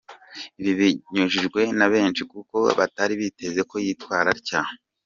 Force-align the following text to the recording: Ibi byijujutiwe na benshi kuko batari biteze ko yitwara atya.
Ibi 0.59 0.71
byijujutiwe 1.07 1.61
na 1.79 1.87
benshi 1.93 2.21
kuko 2.31 2.55
batari 2.79 3.13
biteze 3.21 3.61
ko 3.69 3.75
yitwara 3.85 4.29
atya. 4.37 4.61